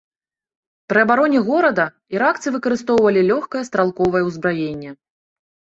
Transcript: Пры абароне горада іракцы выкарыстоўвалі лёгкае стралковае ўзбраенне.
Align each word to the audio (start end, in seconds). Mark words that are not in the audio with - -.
Пры 0.91 0.99
абароне 1.07 1.39
горада 1.51 1.85
іракцы 2.15 2.47
выкарыстоўвалі 2.57 3.21
лёгкае 3.31 3.63
стралковае 3.73 4.23
ўзбраенне. 4.31 4.91